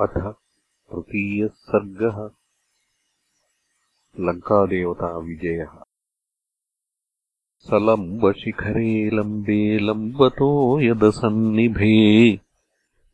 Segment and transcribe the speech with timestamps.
[0.00, 2.30] अथ तृतीयः सर्गः।
[4.20, 5.82] लङ्कादेवताविजयः
[7.58, 12.40] स लम्बशिखरे लम्बे लम्बतो यदसन्निभे।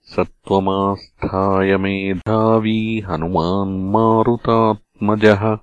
[0.03, 5.59] सत्त्वमास्थाय मेधावी हनुमान्मारुतात्मजः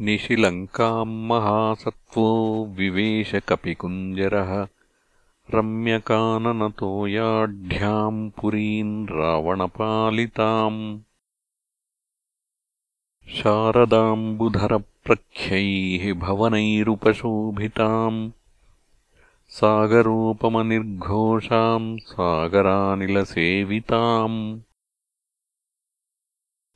[0.00, 4.66] निशिलङ्काम् महासत्त्वो विवेशकपिकुञ्जरः
[5.50, 11.00] रम्यकाननतोयाढ्याम् पुरीम् रावणपालिताम्।
[13.28, 18.30] शारदाम्बुधरप्रख्यैः भवनैरुपशोभिताम्।
[19.48, 24.60] सागरोपमनिर्घोषाम् सागरानिलसेविताम्।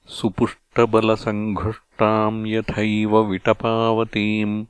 [0.07, 4.67] सुपुष्टबलसङ्घुष्टाम् यथैव विटपावतीम्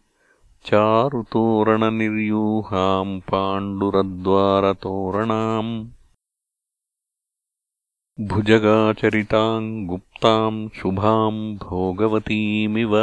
[0.66, 5.72] चारुतोरणनिर्यूहाम् पाण्डुरद्वारतोरणाम्
[8.30, 12.94] भुजगाचरिताम् गुप्ताम् शुभाम् भोगवतीमिव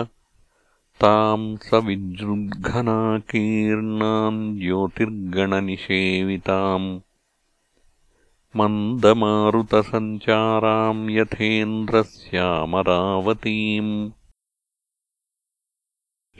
[1.04, 6.90] ताम् स विजृग्घनाकीर्णाम् ज्योतिर्गणनिषेविताम्
[8.60, 13.94] मन्दमारुतसञ्चाराम् यथेन्द्रस्यामरावतीम्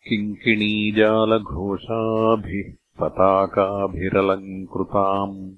[0.08, 5.52] किङ्किणीजालघोषाभिः पताकाभिरलङ्कृताम्।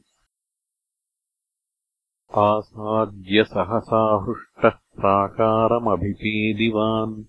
[2.34, 7.25] आसाद्य सहसा हृष्टः प्राकारमभिपेदिवान्।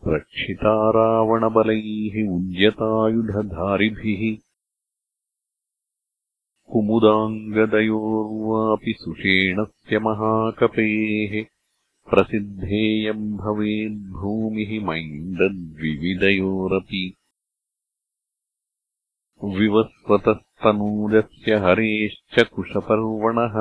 [0.08, 4.24] रक्षिता रावणबलैः उद्यतायुधधारिभिः
[6.74, 11.34] कुमुदाङ्गदयोर्वापि सुषेणस्य महाकपेः
[12.12, 17.04] प्रसिद्धेयम् भवेद्भूमिः मैन्दद्विविदयोरपि
[19.60, 23.56] विवस्वतस्तनूजस्य हरेश्च कुशपर्वणः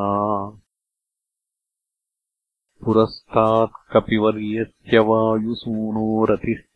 [2.85, 6.66] पुरस्तात् कपिवर्यस्य वायुसूनोरतिष्ठत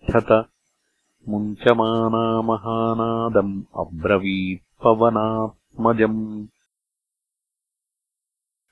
[1.30, 6.48] मुञ्चमाना महानादम् अब्रवीत्पवनात्मजम्।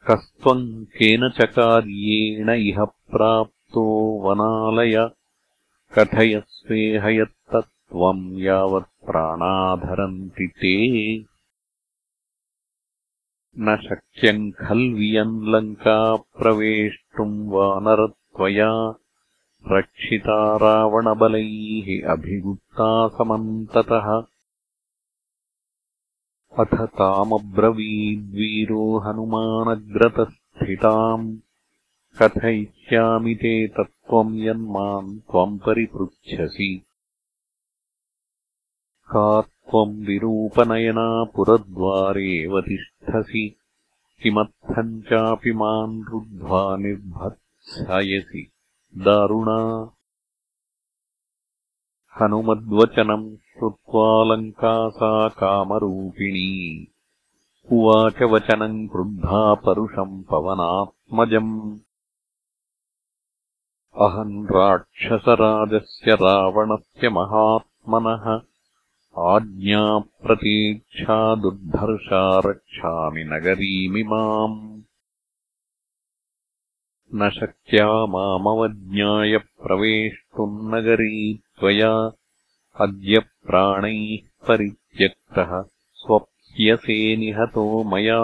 [0.08, 5.10] कस्त्वम् केन च कार्येण इह प्राप्तो वनालय।
[5.98, 11.26] कथयस्वेहयत्तत्त्वम् यावत्प्राणाधरन्ति ते।
[13.60, 18.94] न शक्यम् खल्वियम् लङ्काप्रवेष्टुम् वानरत्वया
[19.68, 24.24] रक्षिता रावणबलैः अभिगुप्ता समन्ततः।
[26.60, 31.38] अथ तामब्रवीद्वीरो हनुमानग्रतस्थिताम्।
[32.22, 36.82] कथयिष्यामि ते तत्त्वम् यन्माम् त्वम् परिपृच्छसि।
[39.16, 43.56] का त्वम् विरूपनयना पुरद्वारेव तिष्ठसि
[44.24, 48.52] किमर्थम् चापि माम् रुद्ध्वा निर्भत्सयसि
[48.98, 49.92] दारुणा।
[52.22, 56.88] हनुमद्वचनम् श्रुत्वा सा कामरूपिणी
[57.72, 61.80] उवाच वचनम् क्रुद्धा परुषम् पवनात्मजम्।
[64.02, 68.42] अहम् राक्षसराजस्य रावणस्य महात्मनः।
[69.18, 74.79] आज्ञाप्रतीक्षा दुर्धर्षा रक्षामि नगरीमिमाम्
[77.16, 81.92] न शक्या मामवज्ञाय प्रवेष्टुम् नगरी त्वया
[82.80, 85.62] अद्य प्राणैः परित्यक्तः
[85.94, 88.22] स्वप्स्यसे निहतो मया।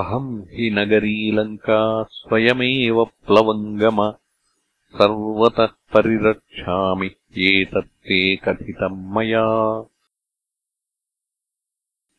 [0.00, 1.80] अहम् हि नगरीलङ्का
[2.10, 4.10] स्वयमेव प्लवङ्गम
[4.98, 9.46] सर्वतः परिरक्षामि एतत्ते कथितम् मया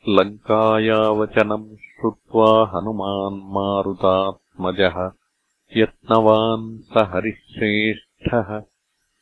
[0.08, 4.98] लङ्कायावचनम् श्रुत्वा हनुमान् मारुतात्मजः
[5.78, 8.50] यत्नवान् स हरिश्रेष्ठः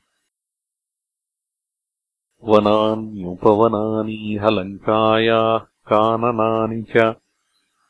[2.44, 7.16] वनान्युपवनानीह लङ्कायाः काननानि च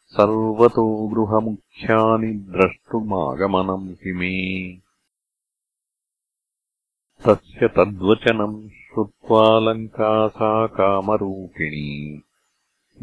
[0.08, 4.78] सर्वतो गृहमुख्यानि द्रष्टुमागमनम् हि मे।
[7.26, 12.22] तस्य तद्वचनम् श्रुत्वा सा कामरूपिणी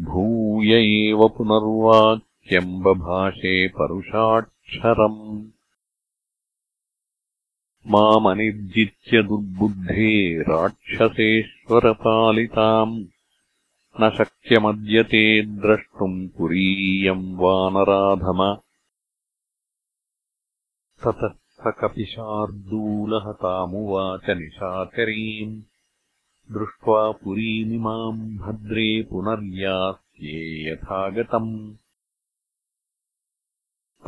[0.01, 5.47] भूय एव पुनर्वाक्यम् बभाषे परुषाक्षरम्।
[7.87, 13.05] मामनिर्जित्य दुर्बुद्धे राक्षसेश्वरपालिताम्।
[14.01, 18.57] न शक्यमद्य ते द्रष्टुम् पुरीयम् वानराधम।
[21.03, 25.61] ततः स कपिशार्दूलः तामुवाच निशाचरीम्
[26.51, 31.75] दृष्ट्वा पुरीमिमाम् भद्रे पुनर्यास्ये यथागतम्।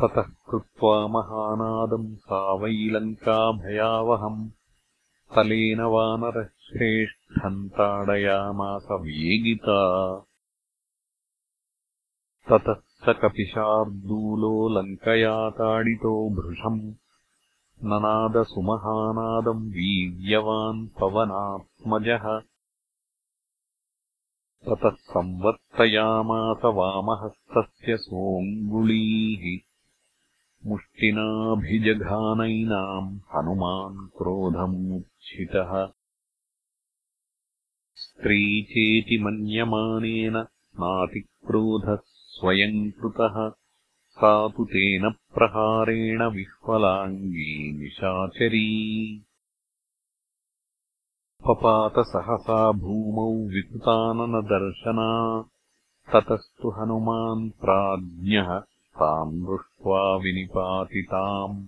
[0.00, 4.50] ततः कृत्वा महानादम् सा वैलङ्का भयावहम्
[5.36, 9.80] तलेन वानरश्रेष्ठम् ताडयामास वेगिता।
[12.50, 17.07] ततः स कपिशार्दूलो लङ्कया ताडितो भृशम्
[17.84, 22.42] ननादसुमहानादम् वीर्यवान् पवनात्मजः।
[24.66, 29.58] ततः संवर्तयामास वामहस्तस्य सोऽङ्गुलीः।
[30.68, 35.92] मुष्टिनाभिजघानैनाम् हनुमान् क्रोधमुच्छितः।
[37.94, 40.46] स्त्री चेति मन्यमानेन
[40.80, 43.52] नातिक्रोधः स्वयम् कृतः
[44.20, 48.68] सा तु तेन प्रहारेण विह्वलाङ्गी निशाचरी।
[51.46, 55.08] पपातसहसा भूमौ विकृताननदर्शना
[56.12, 58.50] ततस्तु हनुमान् प्राज्ञः
[59.00, 61.58] ताम् दृष्ट्वा विनिपातिताम्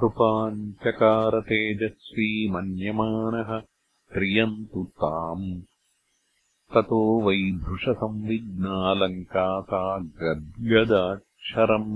[0.00, 3.50] कृपाञ्चकारतेजस्वी मन्यमानः
[4.12, 5.48] क्रियन्तु ताम्
[6.74, 9.80] ततो वैभृशसंविघ्नालङ्का सा
[10.20, 11.90] गद्गदाक्षरम्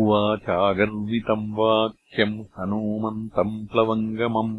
[0.00, 4.54] उवाचागर्वितम् वाक्यम् हनूमन्तम् प्लवङ्गमम्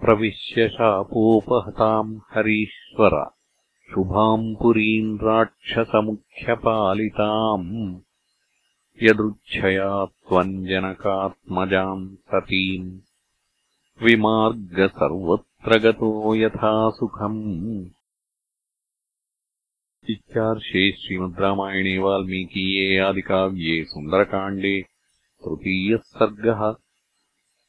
[0.00, 3.30] प्रविश्य शापोपहताम् हरीश्वर।
[3.94, 8.07] शुभाम् पुरीम् राक्षसमुख्यपालिताम्
[9.02, 12.88] यदृच्छया त्वम् जनकात्मजाम् सतीम्
[14.00, 14.80] विमार्ग
[15.64, 17.38] प्रगतो यथा सुखम्
[20.14, 24.76] इत्यार्षे श्रीमद् रामायणे वाल्मीकीये आदिकाव्ये सुन्दरकाण्डे
[25.44, 26.62] तृतीयः सर्गः